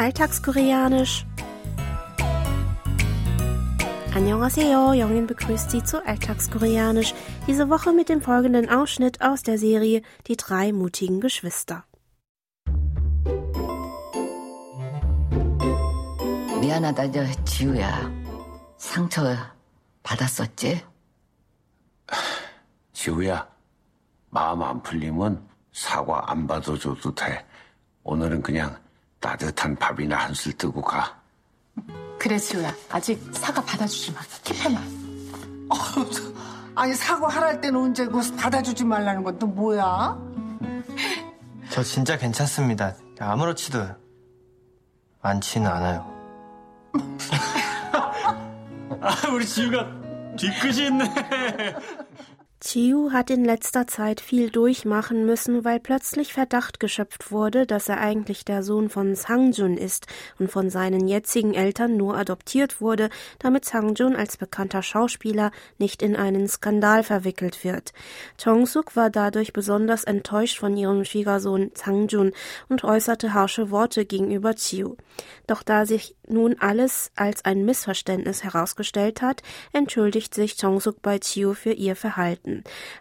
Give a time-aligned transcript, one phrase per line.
[0.00, 1.24] Alltagskoreanisch.
[4.14, 7.14] Annyeonghaseyo, Jongin begrüßt Sie zu Alltagskoreanisch.
[7.46, 11.84] Diese Woche mit dem folgenden Ausschnitt aus der Serie Die drei mutigen Geschwister.
[16.60, 18.10] 미안하다, 저 지우야.
[18.78, 19.36] 상처
[20.02, 20.82] 받았었지?
[22.92, 23.46] 지우야,
[24.30, 27.44] 마음 안 풀리면 사과 안 받아줘도 돼.
[28.02, 28.76] 오늘은 그냥
[29.21, 31.15] 따뜻한 밥이나 한술 뜨고 가.
[32.19, 34.79] 그래 지우야 아직 사과 받아주지 마 킵해놔
[36.75, 40.17] 아니 사과 하랄 때는 언제고 받아주지 말라는 건 또 뭐야?
[41.69, 42.93] 저 진짜 괜찮습니다.
[43.19, 43.87] 아무렇지도
[45.21, 46.05] 많지는 않아요.
[49.01, 49.87] 아, 우리 지우가
[50.37, 51.05] 뒤끝이 있네.
[52.63, 57.99] Chiu hat in letzter Zeit viel durchmachen müssen, weil plötzlich Verdacht geschöpft wurde, dass er
[57.99, 60.05] eigentlich der Sohn von Sangjun ist
[60.37, 63.09] und von seinen jetzigen Eltern nur adoptiert wurde,
[63.39, 67.93] damit Sangjun als bekannter Schauspieler nicht in einen Skandal verwickelt wird.
[68.41, 72.31] Chongsuk war dadurch besonders enttäuscht von ihrem Schwiegersohn Sangjun
[72.69, 74.97] und äußerte harsche Worte gegenüber Chiu.
[75.47, 79.41] Doch da sich nun alles als ein Missverständnis herausgestellt hat,
[79.73, 82.50] entschuldigt sich Chongsuk bei Chiu für ihr Verhalten.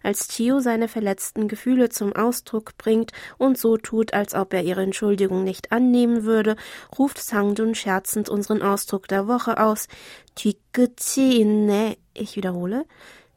[0.03, 4.83] Als Chiu seine verletzten Gefühle zum Ausdruck bringt und so tut, als ob er ihre
[4.83, 6.55] Entschuldigung nicht annehmen würde,
[6.97, 9.88] ruft Sangjun scherzend unseren Ausdruck der Woche aus.
[10.35, 11.97] 뒤끝이 있네.
[12.13, 12.85] Ich wiederhole.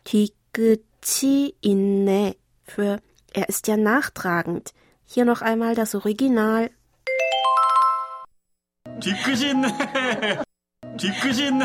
[0.05, 2.37] 뒤끝이 있네.
[2.65, 3.01] Für
[3.33, 4.73] er ist ja nachtragend.
[5.07, 6.71] Hier noch einmal das Original.
[9.01, 9.69] 뒤끝이 있네.
[10.99, 11.65] 뒤끝이 있네.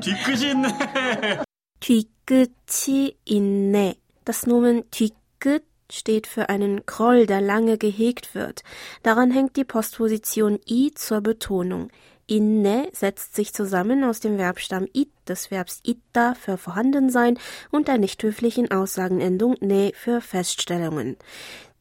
[0.00, 0.68] 뒤끝이 있네.
[1.80, 3.96] 뒤 끝이 있네.
[4.24, 8.62] Das Nomen 뒤끝 steht für einen Kroll, der lange gehegt wird.
[9.02, 11.90] Daran hängt die Postposition i zur Betonung.
[12.26, 17.38] Inne setzt sich zusammen aus dem Verbstamm it des Verbs itta für Vorhandensein
[17.70, 21.16] und der nicht höflichen Aussagenendung ne für Feststellungen.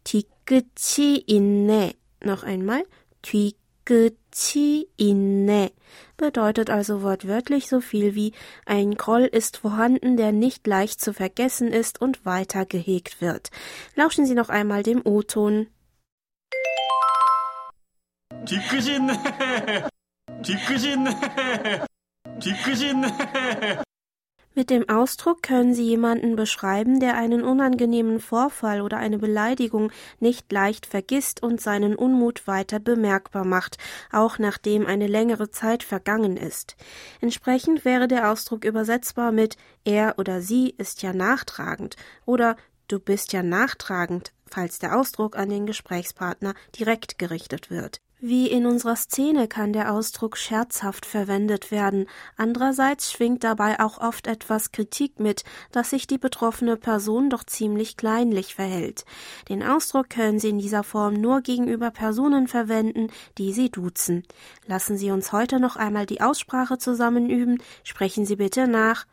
[0.03, 1.93] 뒤끝이 있네.
[2.21, 2.85] Noch einmal.
[3.21, 3.55] 뒤
[3.87, 5.71] 끝이 있네
[6.17, 8.33] bedeutet also wortwörtlich so viel wie
[8.65, 13.49] ein Groll ist vorhanden, der nicht leicht zu vergessen ist und weiter gehegt wird.
[13.95, 15.67] Lauschen Sie noch einmal dem O-Ton.
[18.45, 19.13] 뒤끝이 있네.
[20.43, 21.09] 뒤끝이 있네.
[22.39, 23.07] 뒤끝이 있네.
[24.54, 30.50] Mit dem Ausdruck können Sie jemanden beschreiben, der einen unangenehmen Vorfall oder eine Beleidigung nicht
[30.50, 33.78] leicht vergisst und seinen Unmut weiter bemerkbar macht,
[34.10, 36.76] auch nachdem eine längere Zeit vergangen ist.
[37.20, 42.56] Entsprechend wäre der Ausdruck übersetzbar mit er oder sie ist ja nachtragend oder
[42.88, 48.00] du bist ja nachtragend, falls der Ausdruck an den Gesprächspartner direkt gerichtet wird.
[48.20, 52.06] Wie in unserer Szene kann der Ausdruck scherzhaft verwendet werden,
[52.36, 57.96] andererseits schwingt dabei auch oft etwas Kritik mit, dass sich die betroffene Person doch ziemlich
[57.96, 59.04] kleinlich verhält.
[59.48, 63.06] Den Ausdruck können Sie in dieser Form nur gegenüber Personen verwenden,
[63.38, 64.24] die Sie duzen.
[64.66, 69.06] Lassen Sie uns heute noch einmal die Aussprache zusammenüben, sprechen Sie bitte nach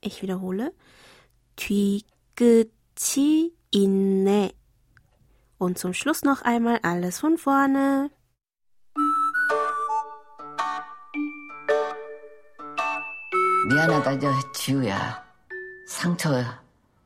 [0.00, 0.72] Ich wiederhole.
[5.60, 8.08] Und zum Schluss noch einmal alles von vorne.
[13.68, 15.22] 미안하다, 저 지우야.
[15.86, 16.42] 상처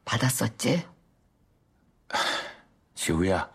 [0.04, 0.86] 받았었지?
[2.94, 3.50] 지우야,